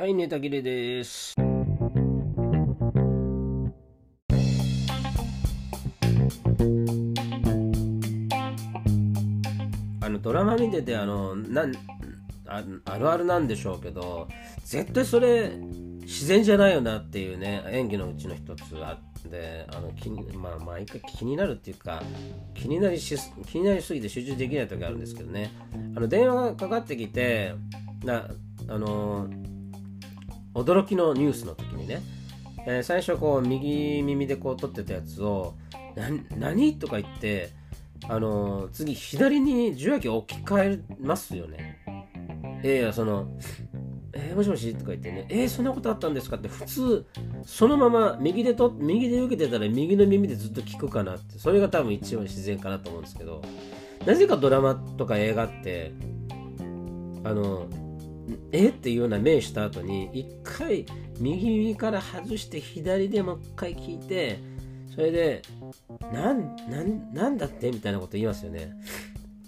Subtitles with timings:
[0.00, 1.34] はい、ネタ切れです。
[10.00, 11.74] あのドラマ見ててあのなん
[12.46, 14.26] ああるあるなんでしょうけど
[14.64, 15.50] 絶対それ
[16.00, 22.02] 自然じゃないよなっていうね演技のうちの一つあってあの気にまあ毎回気になるっていうか
[22.54, 25.52] 気になりし気になりすぎて集中できない時あるんですけどね
[25.94, 27.52] あの電話がかかってきて
[28.02, 28.30] な
[28.66, 29.28] あの
[30.54, 32.02] 驚きのニュースの時にね、
[32.66, 35.54] えー最初こう右耳でこう取ってたやつを
[35.96, 36.08] 「な
[36.50, 37.50] 何?」とか言って
[38.08, 41.78] あの次左に受話器置き換えますよね。
[42.62, 43.28] えいやその
[44.12, 47.06] 「えーもしもし?」とか言ってね「えーそんなことあったんですか?」って普通
[47.44, 53.40] そのまま右でと右で受けてたら右の耳でずっと聞くかなってそれが多分一番自然かなと思うんですけど
[54.06, 55.92] なぜかドラマとか映画って
[57.24, 57.66] あの
[58.52, 58.68] え？
[58.68, 60.86] っていうような目した後に一回
[61.18, 64.38] 右耳から外して左でもう一回聞いて
[64.94, 65.42] それで
[66.12, 67.70] なんなんなんだって？
[67.70, 68.72] みたいなこと言いますよね。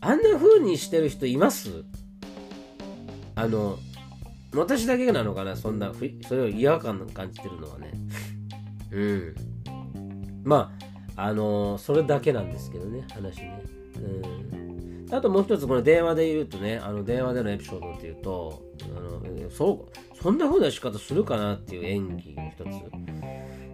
[0.00, 1.84] あんな風にしてる人います？
[3.34, 3.78] あの
[4.54, 5.56] 私だけなのかな？
[5.56, 5.92] そんな
[6.28, 7.92] それを違和感感じてるのはね。
[8.90, 9.34] うん。
[10.44, 10.72] ま
[11.16, 13.62] ああのそれだけなんですけどね話ね。
[13.96, 14.22] うん。
[15.12, 18.62] あともう一つこの電話で言うとねあの電話でのエピソードっていうと
[18.96, 22.66] あのそうそんな風な仕方するかなっていう演技の一つ。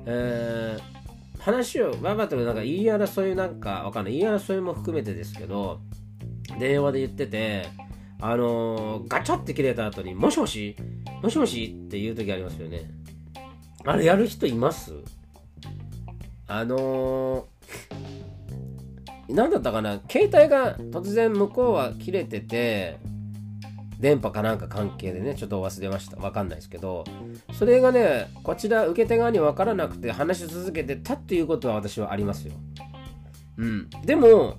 [0.06, 0.96] えー
[1.38, 4.18] 話をババとなんか言い争いなんかわかんない。
[4.18, 5.78] 言い争いも含めてですけど
[6.58, 7.68] 電話で言ってて
[8.20, 10.74] あのーガチャって切れた後にもしもし
[11.22, 12.90] もしもしって言う時ありますよね。
[13.84, 14.92] あれやる人います？
[16.48, 17.55] あのー、
[19.28, 20.00] なんだったかな？
[20.08, 22.98] 携帯が突然向こうは切れてて
[23.98, 26.16] 電波かなんか関係でねちょっと忘れました。
[26.18, 27.04] わかんないですけど
[27.52, 32.54] それがねこちら受け手側に分からなくて話し続けてたっていうことは私はありますよ。
[33.56, 33.90] うん。
[34.04, 34.58] でも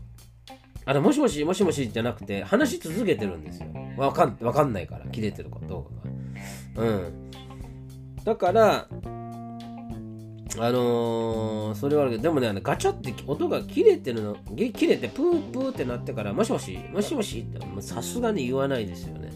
[0.85, 3.67] あれもしもしもしもしじゃなくて話し続けてるんですよ。
[3.97, 5.87] わかんわかんないから切れてるかど
[6.75, 6.87] うかが。
[6.87, 7.31] うん。
[8.23, 8.87] だから
[10.59, 19.31] あのー、それはあるけどでもねあのガチャって音が切れてるの切れてプープーってなってからもしもしもしもしってさすがに言わないですよね。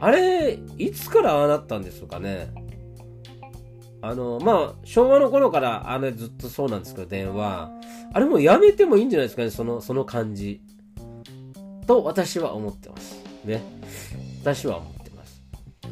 [0.00, 2.52] あれいつからああなったんですかね？
[4.02, 7.70] あのーまあ昭和の頃からあれずっとそうなんですけど電話。
[8.12, 10.60] あれもうやめてもいいんじゃないですかねそのその感じ。
[11.86, 13.22] と私は思ってます。
[13.44, 13.62] ね。
[14.42, 15.42] 私は思ってます。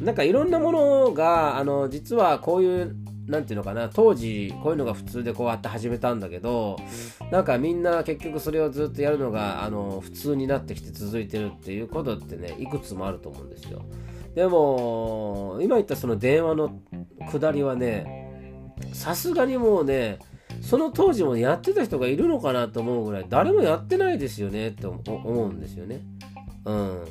[0.01, 2.95] なんかいろんなものがあの実はこういう
[3.29, 6.77] なんていうのかな当時こういうのが普通でこうやって始めたんだけど
[7.31, 13.83] なんかみんな結局それをずっとやるのがあの普通になってきて続いてるっていうことってねいくつもあると思うんですよ。
[14.33, 16.79] でも今言ったその電話の
[17.31, 20.19] 下りはねさすがにもうね
[20.61, 26.01] その当時もやってた人がいるのかなと思うぐらい誰もやってないですよねって思うんですよね。
[26.65, 27.05] うん。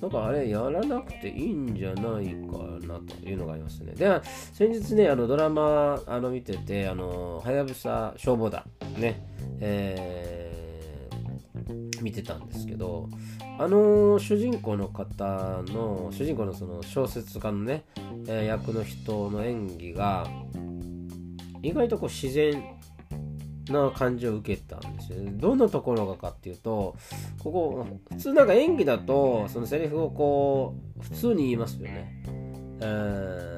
[0.00, 3.92] なんかあれやらなくていいんじゃないかなというのがありますね。
[3.94, 4.20] で、
[4.52, 8.62] 先日ね、あのドラマあの見てて、あの、はやぶさ消防団
[8.98, 9.26] ね、
[9.60, 10.52] えー
[12.02, 13.08] 見てたんですけど、
[13.58, 17.84] あの主人公の方の、主人公のその小説家のね、
[18.26, 20.26] えー役の人の演技が、
[21.62, 22.60] 意外とこう自然
[23.68, 25.30] な感じを受けたんよ。
[25.34, 26.96] どんなところがかっていうと、
[27.42, 32.22] ここ、普通なんか演技だと、そのセリフをこう、普通に言いますよね。
[32.80, 32.84] え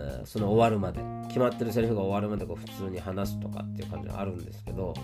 [0.00, 1.00] ーその終わるまで。
[1.28, 4.94] 決まってるセリフが終わるまでこう普通に話すとかっていう感じがあるんですけど、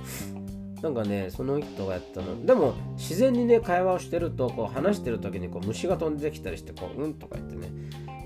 [0.80, 7.68] なんかね、その人がやったの、でも自然にね、会話をしてると、こう話してる時にこう虫が飛んできたりして、こう、うんとか言ってね、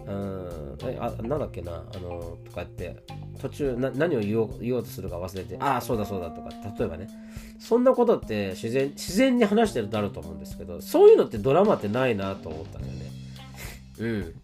[0.06, 3.02] うん、あなんだっけな、あの、とか言って、
[3.44, 7.08] 途中な何を言おう言おうとするか忘れて、ああ、そうだそうだとか、例えばね、
[7.58, 13.10] そんなことって自然自然に話してるとあると思うんですけど、そういうのってドラマってないなと思ったんだよね。
[13.98, 14.34] うん。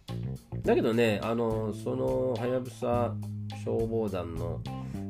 [0.61, 3.15] だけどね、あの、その、はやぶさ
[3.65, 4.61] 消防団の、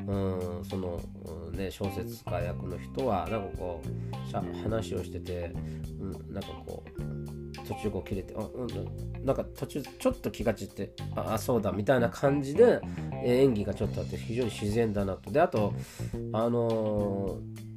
[0.08, 1.02] うん、その、
[1.50, 5.52] うんね、小説家役の人は、なんかこう、話をしてて、
[6.00, 7.02] うん、なんかこう、
[7.76, 12.82] 途中こう切れて、あうん、なんか途中ちょっと気が散って、あ、あそうだみたいな感じで、
[13.24, 15.32] 演技がちょっとあって非常に自然だなと。
[15.32, 15.74] で、あと、
[16.34, 17.72] あのー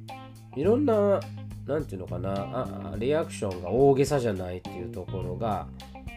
[0.55, 1.19] いろんな、
[1.67, 5.67] なんていうのかな、あリアクションが大げさじゃないっていうところが、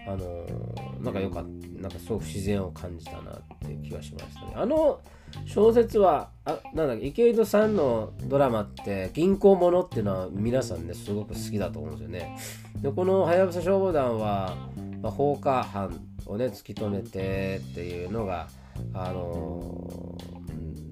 [0.08, 4.52] あのーなんかよかった、なんかすごく自然を感じたなっていう気がしましたね。
[4.56, 5.00] あの
[5.46, 12.37] 小説は、あなんだっけ、池井戸さんのドラマって、銀行ものっていうのは皆さんね、すごく好きだと思うんですよね。
[12.82, 14.56] で、このはやぶさ消防団は、
[15.02, 18.49] まあ、放火犯をね突き止めてっていうのが
[18.93, 20.16] あの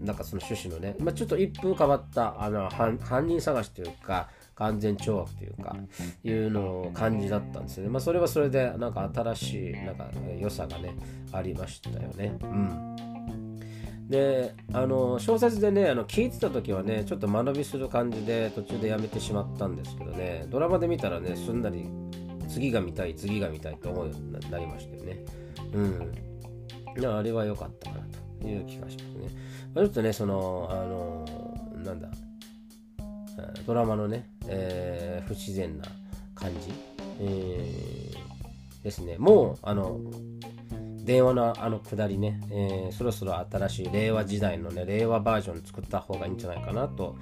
[0.01, 5.77] なんかその趣旨のね、まあ、ちょっと一風変わったあの犯人探しというか完全懲悪というか
[6.25, 7.91] いうのを感じだったんですよね。
[7.91, 10.95] まあ、それはそれでなんか新しいなんか良さがね
[11.33, 12.37] ありましたよね。
[12.43, 12.97] うん。
[14.09, 20.47] であの小説でねあの聞いてた時はねちょっと間延びする感じで途中でやめてしまったんですけどね。
[20.49, 21.89] ドラマで見たらねすんなり
[22.49, 25.25] 次が見たい次が見たいと思うようになりましたよね。
[25.73, 26.13] うん。
[27.05, 28.05] あれは良かったかな
[28.41, 29.29] という気がしますね、
[29.75, 31.25] まあ、ちょっとねそのあの
[31.85, 32.09] なんだ
[33.67, 35.85] ドラマのね、えー、不自然な
[36.35, 36.73] 感じ、
[37.21, 40.01] えー、ですねもうあの
[41.07, 47.17] 電話のあのくだりね、えー、そろそろ新しい令和時代のね、令和バージョン作った方がいいんじゃないかなと、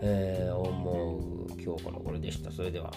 [0.00, 2.50] えー、思う今日この頃でした。
[2.50, 2.90] それでは。